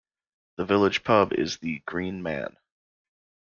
[0.57, 2.57] The village pub is the "Green Man".